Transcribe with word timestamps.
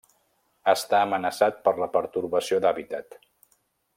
Està 0.71 1.01
amenaçat 1.07 1.59
per 1.67 1.75
la 1.83 1.91
pertorbació 1.97 2.61
d'hàbitat. 2.65 3.23